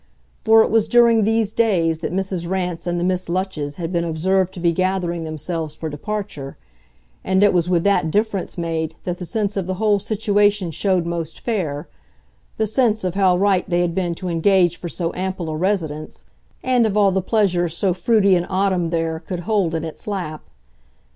For 0.43 0.63
it 0.63 0.71
was 0.71 0.87
during 0.87 1.21
these 1.25 1.51
days 1.53 1.99
that 1.99 2.11
Mrs. 2.11 2.49
Rance 2.49 2.87
and 2.87 2.99
the 2.99 3.03
Miss 3.03 3.29
Lutches 3.29 3.75
had 3.75 3.93
been 3.93 4.03
observed 4.03 4.51
to 4.55 4.59
be 4.59 4.71
gathering 4.71 5.25
themselves 5.25 5.75
for 5.75 5.89
departure, 5.89 6.57
and 7.23 7.43
it 7.43 7.53
was 7.53 7.69
with 7.69 7.83
that 7.83 8.09
difference 8.09 8.57
made 8.57 8.95
that 9.03 9.19
the 9.19 9.25
sense 9.25 9.55
of 9.55 9.67
the 9.67 9.75
whole 9.75 9.99
situation 9.99 10.71
showed 10.71 11.05
most 11.05 11.41
fair 11.41 11.87
the 12.57 12.65
sense 12.65 13.03
of 13.03 13.13
how 13.13 13.37
right 13.37 13.69
they 13.69 13.81
had 13.81 13.93
been 13.93 14.15
to 14.15 14.27
engage 14.27 14.77
for 14.77 14.89
so 14.89 15.13
ample 15.13 15.49
a 15.51 15.55
residence, 15.55 16.23
and 16.63 16.87
of 16.87 16.97
all 16.97 17.11
the 17.11 17.21
pleasure 17.21 17.69
so 17.69 17.93
fruity 17.93 18.35
an 18.35 18.47
autumn 18.49 18.89
there 18.89 19.19
could 19.19 19.41
hold 19.41 19.75
in 19.75 19.83
its 19.83 20.07
lap. 20.07 20.41